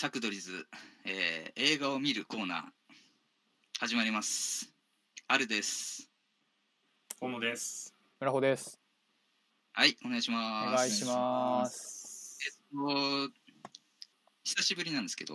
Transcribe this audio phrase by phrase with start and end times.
[0.00, 0.66] サクドリズ、
[1.04, 2.60] えー映画を見るコーナー、
[3.78, 4.72] 始まります。
[5.28, 6.08] あるです。
[7.18, 7.94] 河野です。
[8.18, 8.80] 村穂です。
[9.74, 10.76] はい、お願いしおます。
[10.78, 12.38] 願いします。
[12.46, 13.30] えっと
[14.42, 15.34] 久しぶりなんですけど、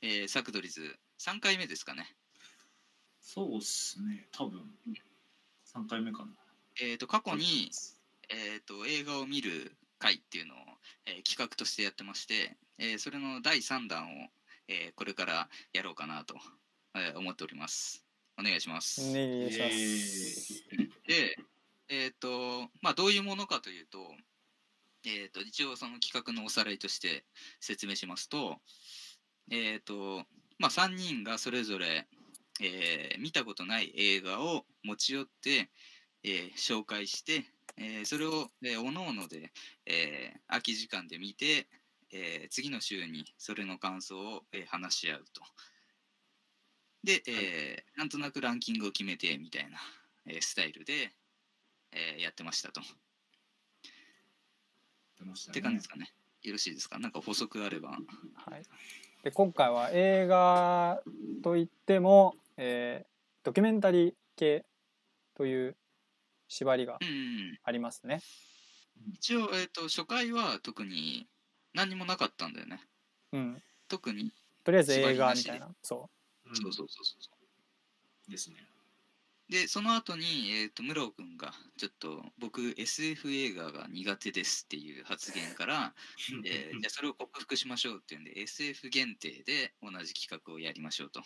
[0.00, 2.06] えーサクドリズ、3回目ですかね。
[3.20, 4.62] そうっすね、多分
[5.64, 6.28] 三回目かな。
[6.80, 7.72] えー、と過去に、
[8.28, 10.58] えー、と映画を見る会っていうのを、
[11.06, 14.28] えー企画としてやってまして、えーそれの第3弾を、
[14.68, 16.36] えーこれからやろうかなと、
[16.94, 18.04] えー思っております。
[18.38, 19.00] お願いします。
[19.10, 20.64] お願いします。
[21.06, 21.38] で、
[21.88, 23.98] えっ、と、まあ、どういうものかというと、
[25.04, 27.24] えっ、と、一応その企画のおさらいとして
[27.60, 28.58] 説明しますと、
[29.50, 30.24] えっ、と、
[30.58, 32.06] まあ、3人がそれぞれ、
[32.60, 35.70] えー見たことない映画を持ち寄って、
[36.24, 37.44] えー紹介して、
[37.78, 39.52] えーそれを、えー、おのおので、
[39.86, 41.68] えー空き時間で見て、
[42.18, 45.42] えー次の週にそれの感想を、えー話し合うと。
[47.04, 49.78] で、えーなんとなくランキングを決めてみたいな、
[50.26, 51.12] えースタイルで、
[51.92, 52.80] えーやってましたと。
[55.18, 56.12] 出ましたねって感じですかね。
[56.42, 56.98] よろしいですか？
[56.98, 57.90] なんか補足あれば。
[57.90, 57.96] は
[58.56, 58.62] い。
[59.22, 61.02] で今回は映画
[61.42, 63.06] といっても、えー
[63.44, 64.64] ドキュメンタリー系
[65.34, 65.76] という
[66.48, 67.58] 縛りがうんうん。
[67.62, 68.20] ありますね。
[69.12, 71.28] 一応、えっ、と、初回は特に
[71.76, 72.80] 何にもなかったんだよね。
[73.32, 73.62] うん。
[73.86, 74.32] 特に。
[74.64, 75.68] とりあえず映画みたいな。
[75.82, 76.08] そ
[76.46, 77.30] うんそうそうそうそ
[78.28, 78.30] う。
[78.30, 78.56] ですね。
[79.50, 85.94] で、その後に、えっ、と、村尾くんが、ちょっと僕 SF 映画が苦手ですっていう発言から、
[86.44, 91.22] えーじゃあそれを克服しましょうっていうんで SF 限定で同じ企画をやりましょうと。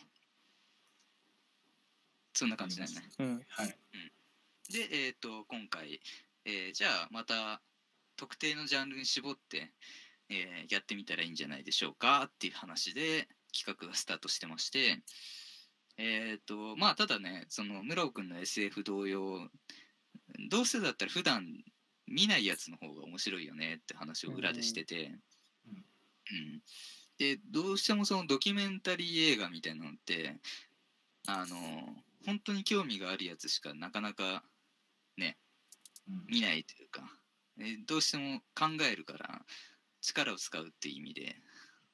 [2.34, 3.08] そんな感じだよね。
[3.18, 3.22] う。
[3.22, 3.46] うん。
[3.48, 3.78] はい。
[4.68, 6.02] で、えっ、と、今回、
[6.44, 7.62] えーじゃあまた
[8.16, 9.72] 特定のジャンルに絞って、
[10.30, 12.24] えーやってみたらいいんじゃないでしょうか？
[12.28, 15.02] っていう話で企画がスタートしてまして、
[15.98, 19.50] えっ、と、まあ、ただね、その、村尾くんの SF 同様、
[20.48, 21.44] どうせだったら普段
[22.06, 25.18] 見ないやつの方が面白いよねって話を裏でしてて、
[25.66, 26.62] うんうん
[27.18, 30.36] で、どうしてもそのドキュメンタリー映画みたいなのって、
[31.26, 31.56] あの、
[32.24, 34.42] 本当に興味があるやつしかなかなか
[36.10, 36.24] うん。
[36.28, 37.02] 見ないというか、
[37.58, 39.44] えーどうしても考えるから
[40.00, 41.36] 力を使うっていう意味で、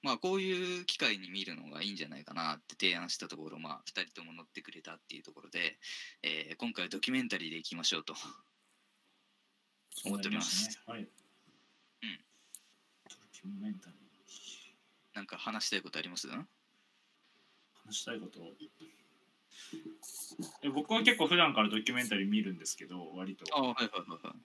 [0.03, 5.79] まあ、こういう機会に見るのがいいんじゃないかなって提案したところ、まあ、2人とも乗ってくれたっていうところで、
[6.23, 8.15] えー今回はドキュメンタリーでいきましょうと。
[10.05, 11.01] 思っておりますはい。
[11.01, 11.07] うん
[13.09, 13.97] ドキュメンタリー。
[15.15, 16.29] なんか話したいことあります？
[16.29, 16.45] 話
[17.91, 18.41] したいこと？
[20.63, 23.45] え僕は結構普段からドキュメンタリー見るんですけど、割と。
[23.57, 24.37] あはいはいはいはい。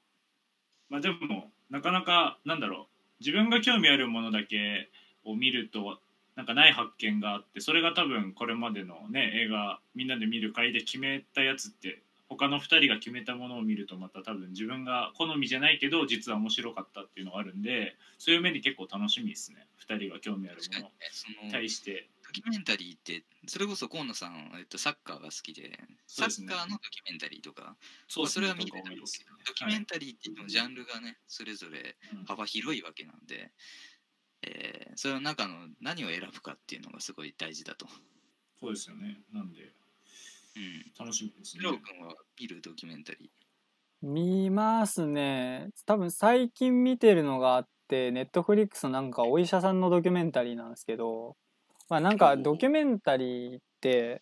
[0.90, 2.91] まあでも、なかなか、なんだろう、
[3.22, 4.90] 自分が興味あるものだけ
[5.24, 6.00] を見ると、
[6.36, 19.68] なんかない発見があって、それが多分これまでのね、映画、みんなで見る会で決めたやつって、他の2人が決めたものを見るとまた多分自分が好みじゃないけど実は面白かったっていうのがあるんでそういう面で結構楽しみですね。
[19.86, 20.92] 2人が興味あるもの。
[21.46, 25.78] に対してドキュメンタリーって、それこそ河野さん、えっと、サッカーが好きで、ね
[26.08, 27.76] ッカーのドキュメンタリーとか、
[28.08, 33.52] そうまあそれは見てたんで多いですけど、ドキュメンタリーって言ってもジャンルがね、それぞれうん幅広いわけなんで、
[34.44, 37.88] えーその中の何を選ぶかっていうのがすごい大事だと。
[38.60, 39.74] そうですよねなんで
[40.56, 40.92] うん。
[41.00, 43.30] 楽しみですねロー君は見るドキュメンタリー。
[44.02, 45.70] 見ますね。
[45.86, 51.38] 多分最近見てるのがあって、ネットフリックスのなんかお医者さんのドキュメンタリーなんですけど、
[51.92, 54.22] まあなんかドキュメンタリーって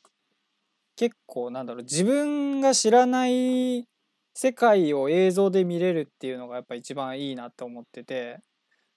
[0.95, 3.85] 結構なんだろう、自分が知らない
[4.33, 8.39] 世界を映像で見れるっていうのがやっぱ一番いいなって思ってて、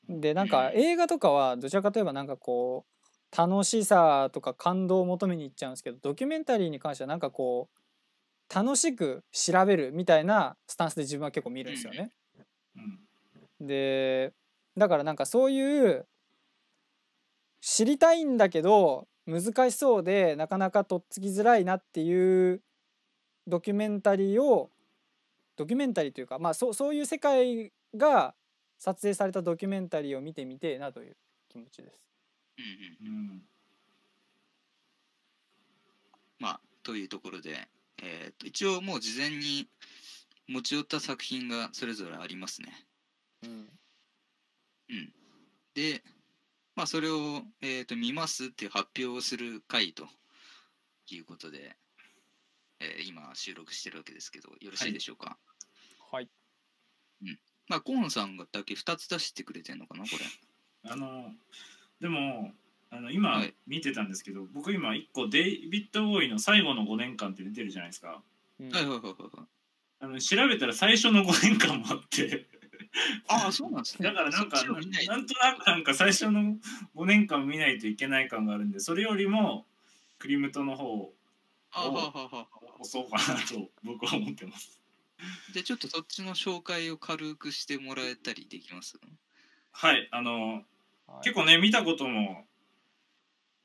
[0.09, 0.81] でなんかうん。
[0.81, 12.11] 映画とかはどちらかといえばなんかこう楽しさとか感動を求めに行っちゃうんですけどドキュメンタリーに関してはなんかこう楽しく調べるみたいなスタンスで自分は結構見るんですよね。
[13.61, 13.67] うん。
[13.67, 14.32] で
[14.79, 16.06] だからなんかそういう
[17.62, 22.61] 知りたいんだけど難しそうでなかなかとっつきづらいなっていう
[23.47, 24.69] ドキュメンタリーを
[25.56, 28.35] ドキュメンタリーというかまあそうそういう世界が
[28.79, 31.17] 撮影されたドキュメンタリーを見てみてえなという
[31.49, 32.03] 気持ちです。
[32.59, 33.14] うんうん。
[33.14, 33.43] うん
[36.41, 37.69] まあ、というところで、
[38.03, 39.69] えーと一応もう事前に
[40.49, 42.85] 持ち寄った作品がそれぞれありますね。
[43.44, 43.69] うん
[44.91, 45.12] うん。
[45.75, 46.03] で、
[46.75, 50.07] まあ、それを、えー、と見ますっていう発表をする回と
[51.11, 51.77] いうことで、
[52.81, 55.37] えー今収録してるわけですけど、よろしいでしょうか？
[56.11, 56.29] はい。
[57.69, 60.91] まあ、コーンさんがだけ2つ出してくれてんのかな、これ？
[60.91, 61.31] あの
[62.01, 62.53] でも
[62.91, 68.21] あの今はい見てたんですけど、僕今一個デイビッド・ボーイの最後の5年間って出てるじゃないですか
[68.61, 69.47] うんはいはいはいはいはい
[70.01, 72.47] あの調べたら最初の5年間もあって
[73.29, 74.09] ああそうなんですね。
[74.09, 76.56] だからなんかなんとなくなんか最初の
[76.94, 79.67] 5年間見ないといけない感があるんでそれよりも
[80.19, 81.15] クリムトの方を
[81.73, 82.49] あはははは
[82.81, 84.81] 押そうかなと僕は思ってます。
[85.55, 88.99] でちょっとそっちの紹介を軽くしてもらえたりできます？
[89.71, 90.65] はいあの
[91.06, 91.25] はい。
[91.25, 92.45] 結構ね見たことも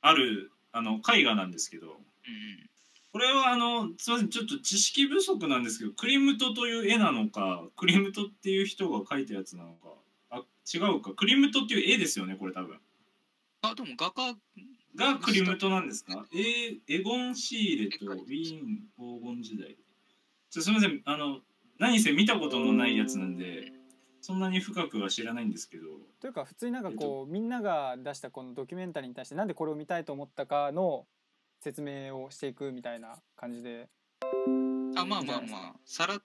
[0.00, 2.70] あるあの絵画なんですけどうんうん
[3.12, 9.88] これはあのすみませんちょっと知識不足なんですけどクリムトという絵なのかクリムトっていう人が描いたやつなのか
[10.30, 11.14] あ違うか。
[11.14, 12.78] クリムトっていう絵ですよねこれ多分。
[13.62, 14.36] あでも画家
[14.94, 16.26] がクリムトなんですか？
[16.34, 19.76] エエゴン・シーレとウィーン黄金時代。
[20.50, 21.38] ちょすみませんあの
[21.78, 23.72] 何せ見たことのないやつなんで
[24.20, 25.84] そんなに深くは知らないんですけど。
[26.20, 31.06] というか普通になんかこうみんなが出したこのドキュメンタリーに対してなんでこれを見たいと思ったかの
[31.60, 33.88] 説明をしていくみたいな感じで。
[34.96, 35.74] あまあまあまあ。
[35.84, 36.24] さらっと。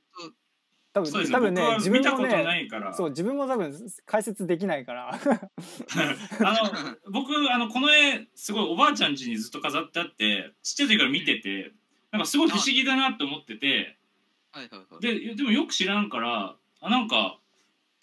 [0.94, 1.32] 多分ね。
[1.32, 2.94] 多分ね自分もねいから。
[2.94, 3.74] そう自分も多分
[4.06, 5.10] 解説できないから。
[5.10, 5.18] あ
[7.06, 11.72] の僕あのこの絵すごいおばあちゃん家にずっと飾ってあってちっちゃい時から見てて、
[12.12, 13.98] なんかすごい不思議だなって思ってて。
[14.52, 15.02] はいはいはい。
[15.02, 17.40] ででもよく知らんからあなんか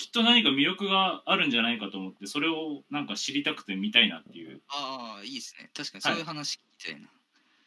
[0.01, 4.57] きっと何か魅力があるんじゃないかと思ってそれをなんか知りたくて見たいなっていう。
[4.57, 5.71] っああいいですね。
[5.77, 7.09] 確かにそういう話聞きたいな、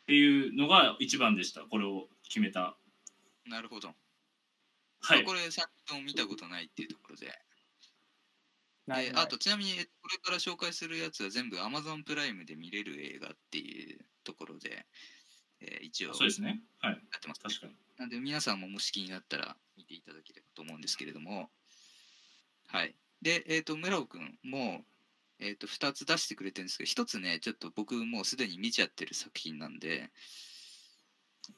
[0.05, 1.61] ていうのが一番でした。
[1.61, 2.77] これを決めた。
[3.45, 3.95] なるほど、
[5.01, 5.23] はい。
[5.23, 7.31] まあこれさっきも見たことないっていうところで。
[8.87, 14.85] ないあとちなみにえこれから紹介するやつは全部 Amazon プライムで見れる映画っていうところで、
[15.61, 16.61] えー一応そうですね。
[16.79, 16.93] はい。
[16.93, 17.75] やってます、確かに。
[17.97, 21.49] なんで皆さんももし気になったら見ていただければと思うんですけれども。
[22.67, 22.95] はい。
[23.21, 24.85] でえっ、と村尾くんも
[25.43, 30.09] えー、と2つ出してくれてるんですけど1つねちょっと僕もうすでに見ちゃってる作品なんで、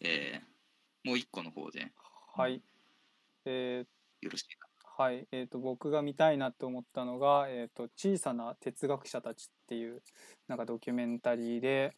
[0.01, 0.55] えー
[1.05, 1.91] もう1個の方で。
[2.35, 2.63] はい。
[3.45, 4.67] えーよろしいか
[4.97, 10.01] はい、えー、と僕が見たいなと思ったのが、えーと「小さな哲学者たち」っていう
[10.47, 11.93] なんかドキュメンタリーで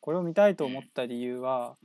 [0.00, 1.76] これを見たいと思った理由は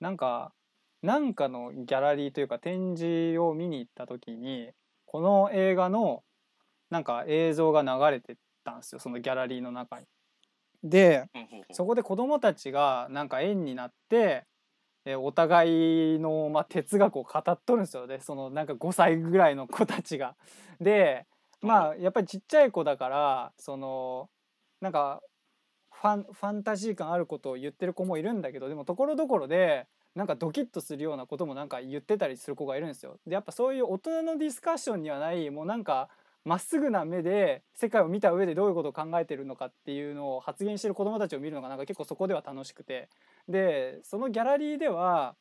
[0.00, 0.54] なんか
[1.02, 4.70] なんかのギャラリーというか展示を見に行った時に
[5.04, 6.22] この映画の
[6.88, 10.06] なんか映像が流れてたんですよそのギャラリーの中に。
[10.82, 11.26] で
[11.70, 14.44] そこで子供たちがなんか円になって
[15.04, 20.36] えーお互いの、まあ、哲学を語っとるんですよねそのなんか5歳ぐらいの子たちが。
[20.80, 21.26] で
[21.60, 24.28] まあやっぱりちっちゃい子だからその
[24.80, 25.22] なんか
[25.92, 33.18] ファンファンタジー感あることを言ってる子もいるんだけどでもところどころでなんかドキッとするようなこともなんか言ってたりする子がいるんですよ。
[33.26, 36.08] でやっぱそういう大人のディスカッションにはないもうなんか
[36.44, 43.08] まっすぐな目で世界を見た上でどういうことを考えてるのかっていうのを発言してる子どもたちを見るのがなんか結構そこでは楽しくて。
[43.48, 45.36] でそのギャラリーでは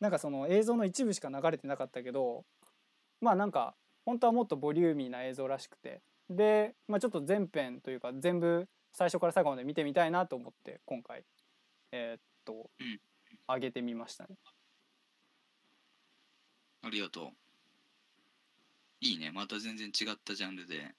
[0.00, 2.44] なんかその映像の一部しか流れてなかったけど
[3.20, 3.74] まあなんか
[4.04, 6.02] 本当はもっとボリューミーな映像らしくて。
[6.30, 11.24] で、まあ、ちょっと全編というか全部最初から最後まで見てみたいなと思って今回。
[11.92, 13.00] えーっと、うん。
[13.46, 14.36] 上げてみましたね。
[16.82, 17.47] ありがとう
[19.00, 20.94] いいねまた全然違ったジャンルで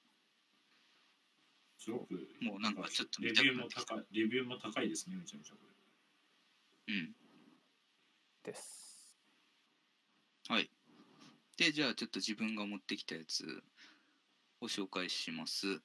[1.78, 5.60] すごくもうなんかちょっとレ見たビューも高いレビューも高いですねめちゃめちゃこ
[6.90, 7.14] うん
[8.44, 9.16] です。
[10.48, 10.70] はい。
[11.58, 13.46] で、じゃあちょっと自分が持ってきたやつ
[14.62, 15.82] を紹介します。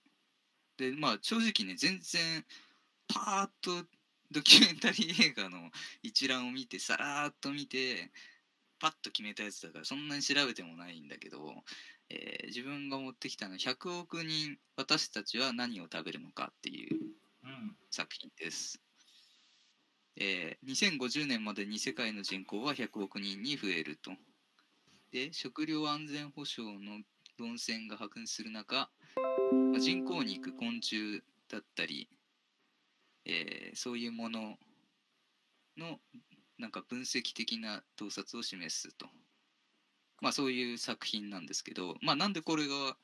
[0.79, 2.45] で、まあ正直ね、全然
[3.09, 3.87] パーッと
[4.31, 5.71] ドキュメンタリー映画の
[6.03, 8.11] 一覧を見て、さらーっと見て、
[8.79, 11.55] パッと決めたやつだから、そんなに調べてもないんだけど、えー
[12.55, 17.01] 自分が持ってきたのは100億人私たちは何を食べるのかっていう
[17.91, 18.81] 作品です。
[20.17, 24.13] えー2050年までに世界の人口は100億人に増えると。
[25.11, 27.01] で、食料安全保障の
[27.39, 28.89] 論戦が白熱する中、
[29.73, 32.09] まあ人工肉、昆虫だったり、
[33.25, 34.57] えーそういうもの
[35.77, 35.99] の
[36.59, 39.09] なんか分析的な洞察を示すと。
[40.25, 42.97] まあそういう作品なんですけど、まあなんでこれが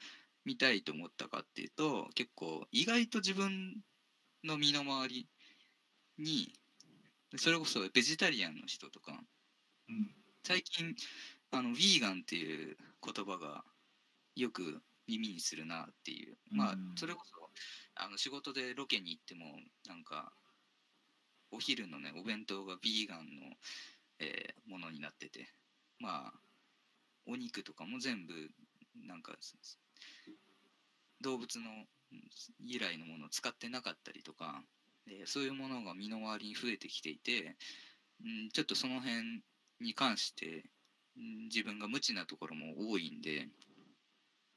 [0.46, 3.76] 見たいと思ったかっていうと、結構意外と自分
[4.42, 5.28] の身の回り
[6.18, 6.54] に
[7.36, 9.20] それこそベジタリアンの人とか
[9.90, 10.10] うん。
[10.42, 10.94] 最近
[11.50, 13.64] あのヴィーガンっていう言葉が
[14.34, 16.38] よく耳にするなっていう。
[16.50, 16.94] まあうん。
[16.96, 17.50] それこそ
[17.96, 19.44] あの仕事でロケに行っても
[19.86, 20.32] なんか
[21.50, 23.24] お昼のねお弁当がヴィーガンの、
[24.20, 25.48] えーものになってて
[25.98, 26.49] まあ
[27.26, 28.32] お肉とかも全部
[29.06, 29.32] なんか
[31.22, 31.64] 動物の
[32.60, 34.62] 由来のものを使ってなかったりとか、
[35.06, 37.56] えそういうものが身の回りに増えてきていて、
[38.24, 39.42] うん、ちょっとその辺
[39.80, 40.62] に関して、うん
[41.52, 43.48] 自分が無知なところも多いんで、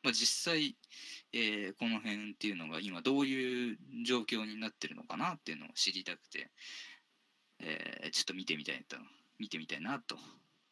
[0.03, 0.77] まあ、実際、
[1.33, 6.51] えーこの辺っていうのが今どういう状況になってるのかなっていうのを知りたくて、
[7.59, 8.97] えーちょっと見てみたいと
[9.39, 10.15] 見てみたいなと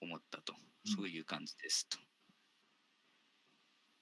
[0.02, 0.54] 思ったと、
[0.86, 1.98] そういう感じですと。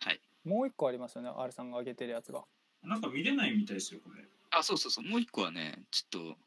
[0.01, 0.21] はい。
[0.43, 2.43] もう一個ありますよね R さんが挙げてるやつが。
[2.83, 4.23] なんか見れないみたいですよこれ。
[4.51, 6.37] あ、そうそうそう、もう一個はね、ちょっと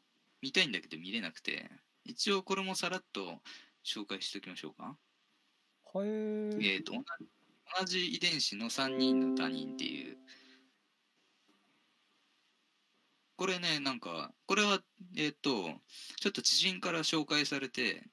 [0.41, 1.69] 見たいんだけど見れなくて、
[2.03, 3.39] 一応これもさらっと
[3.85, 4.97] 紹介しておきましょうか。
[5.93, 7.27] はいえー、と同じ
[7.79, 10.17] 同じ遺伝子の3人の他人っていう。
[13.35, 14.79] これねなんかこれは
[15.15, 15.69] えっ、と
[16.19, 18.03] ちょっと知人から紹介されて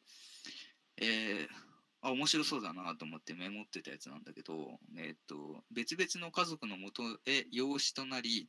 [0.96, 1.69] えー
[2.02, 8.48] あ面白そうだなと思ってメモってたやつなんだけど、えっと別々の家族のもとへ養子となり、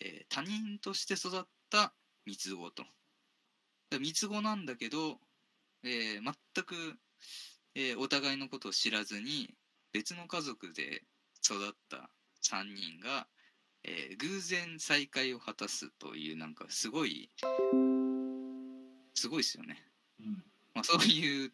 [0.00, 1.92] えー他人として育った
[2.26, 2.84] 三つ子と。
[3.98, 5.18] 三つ子なんだけど、
[5.84, 6.98] えー全く
[7.74, 9.54] えお互いのことを知らずに
[9.92, 11.02] 別の家族で
[11.44, 12.10] 育った
[12.42, 13.26] 3人が、
[13.84, 17.30] え偶然再会を果たすというなんかすごい
[19.14, 19.84] すごいですよね、
[20.20, 20.47] うん
[20.78, 21.50] まあ、そういう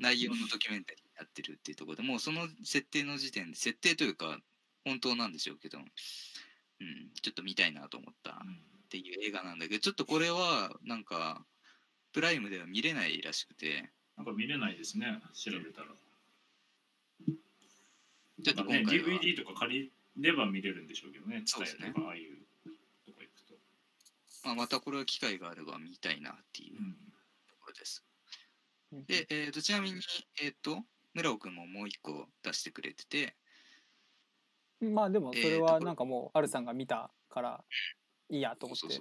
[0.00, 4.38] 内容のドキュメンタリーになってるっていうところでもうその設定の時点で設定というか
[4.86, 5.84] 本当なんでしょうけど、うん、
[7.20, 8.34] ちょっと見たいなと思ったっ
[8.88, 11.44] ていう映画なんだけどちょっとこれはなんか
[12.14, 13.90] プライムでは見れないらしくて。
[14.16, 15.88] なんか見れないですね調べたら。
[18.42, 21.92] ちょっとね今回は、DVD とか借りれば見れるんでしょうけどねそうですね。
[21.94, 22.36] とかああいう
[23.04, 23.54] とこ行くと、
[24.44, 26.92] まあ、またこれは機会があれば見たいなっていううん。
[27.48, 28.04] ところです。
[29.06, 30.00] で、えー、とちなみに、
[30.42, 30.78] えっ、と、
[31.14, 33.36] 村尾くんももう一個出してくれてて、
[34.80, 37.64] まあでもそれはなんかもう R さんが見たから
[38.28, 39.00] いいやと思って。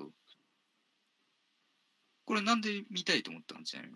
[2.25, 3.63] これなんで見たいと思ったの？
[3.63, 3.95] ちなみに。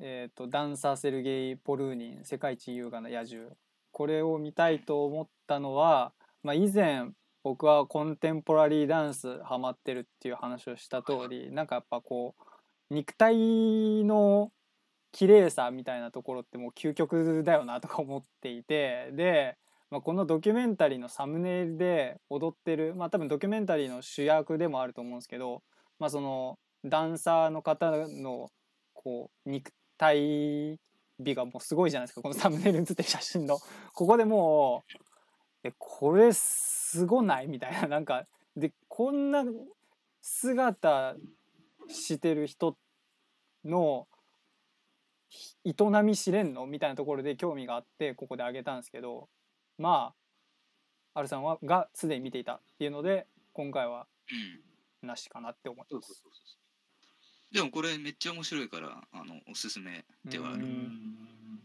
[0.00, 3.56] えー、とダンサー・セルゲイ・ポルーニン世界一優雅な野獣。
[3.90, 7.10] これを見たいと思ったのは、まあ、以前
[7.44, 14.50] 僕はコンテンポラリーダンスハマってるっていう話をした通りなんかやっぱこう肉体の
[15.14, 19.56] 綺麗さみたいなところってもう究極だよなとか思っていてで、
[19.88, 25.62] まあ、このドキュメンタリーのサムネイルで踊ってるまあ多分ドキュメンタリーの主役でもあると思うんですけど、
[26.00, 28.50] まあ、そのダンサーの方の
[28.92, 30.80] こう肉体
[31.20, 33.58] 美がもうすごいじゃないですかこのサムネイルに写ってる写真の。
[33.94, 34.98] ここでもう
[35.62, 39.44] えこれすごないみたいななんかでこんな
[40.20, 41.14] 姿
[41.88, 42.76] してる人
[43.64, 44.08] の
[45.64, 46.66] 営み知れんの？
[46.66, 49.28] みたいなところで興味があってここであげたんですけど
[49.78, 50.14] ま
[51.14, 55.06] あ R さんはがすでに見ていたっていうので今回はうん。
[55.06, 56.56] なしかなって思いそうますそうそうそ
[57.52, 57.54] う。
[57.54, 60.64] でもこれめっちゃ面白いから、あの、おすすめではあうる。
[60.64, 61.60] ん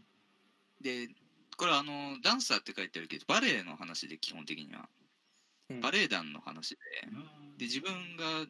[0.82, 1.08] で、
[1.56, 4.90] これあの、ダンサーって書いてあるけど、バレエの話で基本的には。
[5.70, 6.76] うんバレエ団の話で、
[7.08, 8.44] うんで、自分が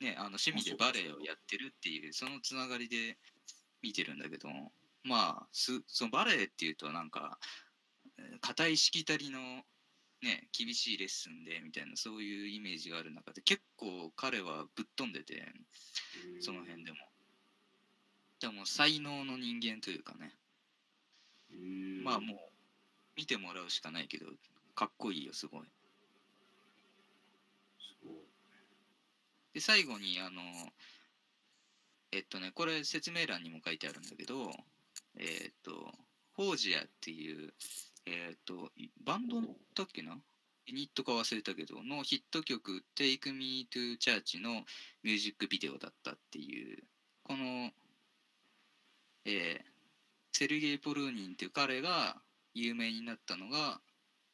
[0.00, 3.18] ね、あの趣味でバレエをやってるっていう、そのつながりで
[3.84, 4.48] 見てるんだけど、
[5.04, 7.38] まあ、すそのバレエっていうとなんか、
[8.18, 9.38] えー硬いしきたりの、
[10.22, 15.52] ね、厳しいレッスンでみたいなそういうイメージがある中で結構彼はぶっ飛んでて
[16.40, 16.98] その辺でも。
[18.40, 20.32] でも才能の人間というかね。
[22.02, 22.38] まあもう
[23.16, 24.26] 見てもらうしかないけど
[24.74, 25.66] かっこいいよすごい。
[29.54, 30.42] で最後にあの
[32.14, 34.50] えっとねこれ説明欄にも書いてあるんだけど
[35.18, 35.72] えっと
[36.36, 37.52] フォージアっていう
[38.06, 38.70] えっと
[39.04, 39.40] バンド
[39.74, 40.16] だっけな？
[40.66, 44.64] ユニットか忘れたけどのヒット曲「Take Me to Church」の
[45.02, 46.84] ミュージックビデオだったっていう
[47.24, 47.70] この、
[49.26, 49.74] えー
[50.36, 52.20] セルゲイ・ポルーニンっていう彼が
[52.54, 53.80] 有名になったのが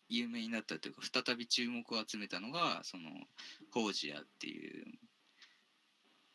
[0.09, 3.11] 有名になったというか再び注目を集めたのがその
[3.71, 4.87] フォージアっていう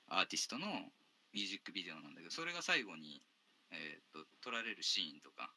[0.08, 0.68] アーティストの
[1.36, 3.22] ミュージックビデオなんだけどそれが最後に、
[3.70, 5.52] えー、と撮られるシーンとか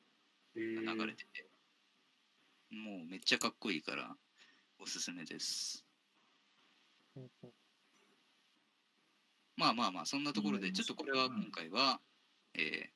[0.56, 1.46] が流れてて、
[2.72, 4.16] もうめっちゃかっこいいから
[4.80, 5.84] おすすめです。
[9.56, 10.74] まあまあまあそんなところでうん。
[10.74, 12.00] ちょっとこれは今回は、
[12.54, 12.88] えー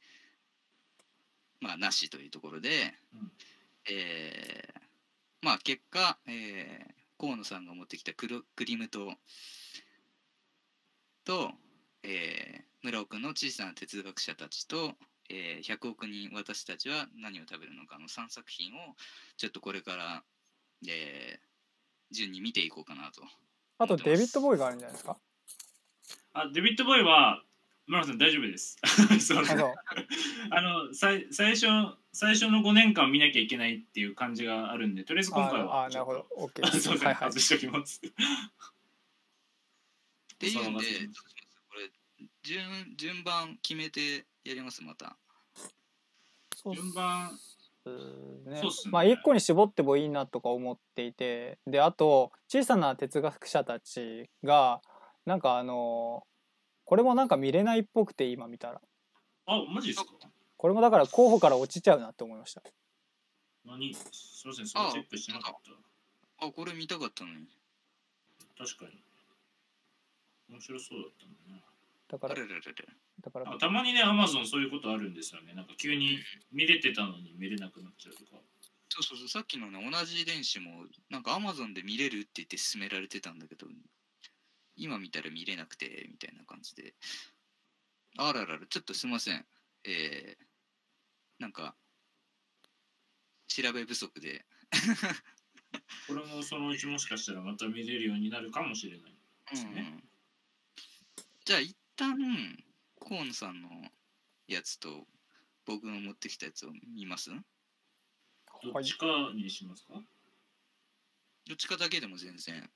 [1.61, 3.33] まあなしというところで、うん。
[3.89, 4.81] えー
[5.41, 9.15] まあ結果、えー河野さんが持ってきたクロクリムト
[11.25, 11.53] と、
[12.03, 14.95] えー村尾君の小さな哲学者たちと、
[15.31, 18.97] えー100億人私たちは何を食べるのかの3作品を
[19.37, 20.23] ちょっとこれから、
[20.89, 21.53] えー
[22.15, 23.23] 順に見ていこうかなと。
[23.79, 25.17] あとデビッド・ボーイがあるんじゃないですか？
[26.35, 27.43] あデビッド・ボーイは
[27.87, 28.77] 村さん大丈夫です。
[29.19, 29.75] そうあそう。
[30.53, 31.67] あの最最初
[32.13, 36.27] 最初の5年間見なきゃいけないっていう感じがあるんでとりあえず今回あはあなるほど。
[36.37, 36.81] OK あです。
[36.85, 37.31] すいません、はいはい。
[37.33, 38.03] 外しておきます。
[38.05, 38.11] っ
[40.37, 40.85] ていうんで、
[42.43, 45.17] 順順番決めてやりますまた。
[46.57, 46.83] そうっす。
[46.83, 47.31] 順番。
[48.47, 48.93] ねそうっすね。
[48.93, 51.59] まあ一個に絞ってもいいなとか思っていて。
[51.67, 54.81] であと小さな哲学者たちが
[55.27, 56.25] なんかあの
[56.85, 58.81] これもなんか見れないっぽくて今見たら。
[59.47, 60.07] あマジですか？
[60.57, 62.63] これもだから候補から落ちちゃうなって思いました。
[63.65, 63.95] 何？
[63.95, 65.55] すいませんそれチェックしてなかっ
[66.41, 66.47] た。
[66.47, 67.47] あ、これ見たかったのに。
[68.59, 69.01] 確かに。
[70.51, 71.63] 面白そうだったもんね
[72.13, 72.63] だからあれれれれ。
[73.21, 76.19] だからあたまにねアマゾンそういうことあるんですよねなんか急に
[76.53, 78.43] 見れてたのに見れなくなっちゃうとか
[78.91, 83.67] そうそうそう、さっきのね、同じ遺伝子も、なんか Amazon で見れるって言って勧められてたんだけど、
[84.77, 86.93] 今見たら見れなくて、みたいな感じで。
[88.19, 89.47] あららら、ちょっとすいません。
[89.85, 90.45] えー、
[91.39, 91.75] なんか、
[93.49, 94.45] 調べ不足で。
[96.07, 99.15] これもそのうちもしかしたらまた見れるようになるかもしれない
[99.51, 100.05] ですねうん
[101.45, 102.17] じゃあ一旦
[102.99, 103.69] コーンさんの
[104.49, 105.07] やつと
[105.67, 107.31] 僕の持ってきたやつを見ます？
[107.31, 109.95] どどっちかにしますか、
[111.53, 112.71] っちかだけでも全然。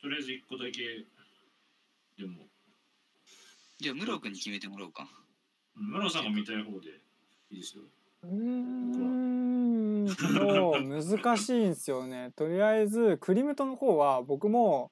[0.00, 1.06] とりあえず1個だけ
[2.18, 2.46] でも。
[3.78, 5.08] じゃあ村尾君に決めてもらおうか。
[5.74, 6.88] 村尾さんが見たい方で
[7.50, 7.84] いいですよ。
[8.22, 10.06] うーん。
[10.16, 12.32] と難しいんですよね。
[12.36, 14.90] とりあえずクリムトの方は僕も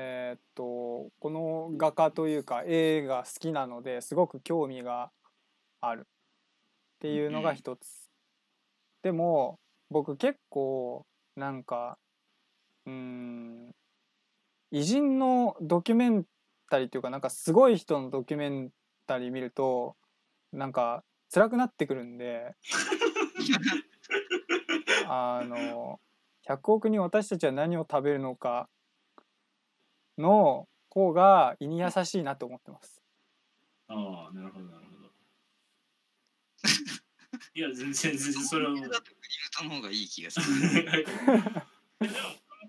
[0.00, 5.10] えーっとこの画家というか絵が好きなのですごく興味が
[5.80, 6.02] ある。
[6.02, 6.04] っ
[7.00, 8.10] ていうのが一つ、
[9.02, 9.58] でも
[9.90, 11.04] 僕結構
[11.36, 11.98] なんか
[12.86, 13.70] うーん
[14.70, 16.24] 偉人のドキュメン
[16.70, 18.70] タリーっていうかなんかすごい人のドキュメン
[19.06, 19.96] タリー見ると
[20.52, 22.54] なんか辛くなってくるんで
[25.06, 26.00] あの
[26.46, 28.68] 100億人私たちは何を食べるのか
[30.18, 33.02] の方が胃に優しいなと思ってます。
[33.88, 35.08] ああなるほどなるほど。
[37.54, 39.00] いや全然全然それはだとクリム
[39.58, 40.46] トの方がいい気がする。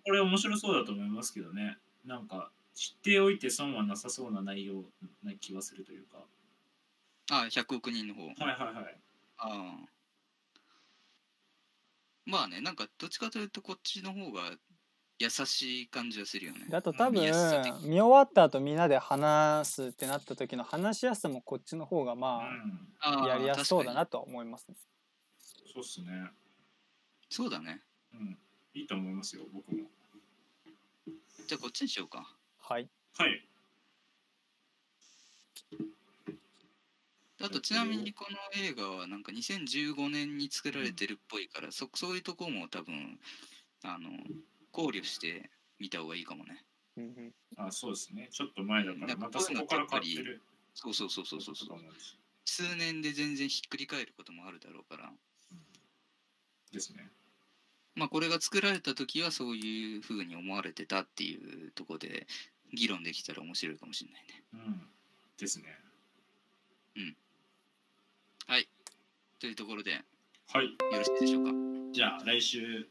[0.06, 1.78] これ面白そうだと思いますけどね。
[2.06, 4.86] なんか知っておいて損はなさそうな内容
[5.24, 6.26] な気がするというか。
[7.32, 8.28] あ100億人の方。
[8.28, 9.02] はいはいはい。
[9.38, 9.90] ああ。
[12.26, 14.52] まあねなんかどっちかというとこっちの方が
[15.20, 16.66] 優しい感じはするよね。
[16.70, 22.88] であと多分見終わった後みんなで話すってなった時の話しやすさもこっちの方がうまん。
[23.02, 24.76] あああやりやすそうだなとは思いますね。
[25.74, 26.32] そうっすね。
[27.30, 27.82] そうだね。
[28.14, 28.38] うん。
[28.74, 29.90] いいと思いますよ僕も。
[31.48, 32.26] じゃあこっちにしようか。
[32.58, 32.90] はい。
[33.18, 33.46] はい。
[37.42, 43.20] あとちなみにこの映画はなんか2015年に作られてるっぽいから、そそういうとこも多分
[43.84, 44.10] あの
[44.72, 46.64] 考慮して見た方がいいかもね。
[46.98, 47.34] うんうん。
[47.58, 48.30] あそうですね。
[48.32, 49.16] ちょっと前だから。
[49.16, 50.42] またそこから変わってる。
[50.74, 51.56] そうそうそうそうそう
[52.46, 55.12] 数年で全然ひっくり返ることもあるだろうから。
[56.72, 57.10] ですね。
[57.96, 62.28] まあこれが作られた時はそういう風に思われてたっていうところで
[62.74, 64.44] 議論できたら面白いかもしれないね。
[64.54, 64.88] うん。
[65.38, 65.66] ですね。
[68.48, 68.68] はい。
[69.40, 70.00] というところでよ
[70.48, 70.76] はい。
[70.92, 71.52] ろしいでしょうか？
[71.94, 72.88] じゃあ来週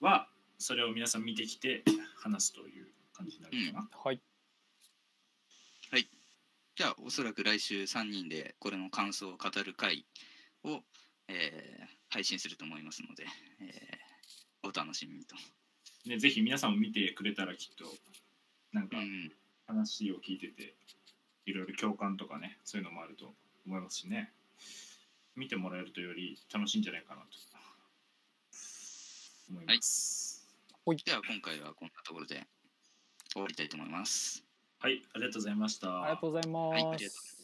[0.00, 0.28] は
[0.60, 1.82] それを皆さん見てきて
[2.16, 4.20] 話すという感じになるかな、はい。
[6.76, 10.04] じゃあおそらく来週3人でこれの感想を語る回
[10.64, 10.80] を、
[11.28, 13.24] えー配信すると思いますので、
[13.60, 15.36] えーお楽しみにと。
[16.06, 17.84] ね、ぜひ皆さんも見てくれたらきっと
[18.72, 19.32] なんかうん、
[19.66, 20.74] 話を聞いてて
[21.46, 23.32] いろいろ共感とかねそういうのもあると
[23.66, 24.32] 思いますしね。
[25.36, 27.28] 見てもらえるとより楽しいんじゃないかなと
[29.50, 30.29] 思います
[30.96, 32.46] では今回はこんなところで
[33.32, 34.44] 終わりたいと思います。
[34.80, 36.72] はい、ありがとうございましたありがとうございます。
[36.72, 37.39] はいありがとうございます